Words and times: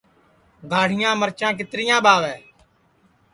گاڑِھیاں 0.71 1.13
مِرچاں 1.19 1.51
کِترِیاں 1.57 1.99
ٻاہوے 2.05 2.35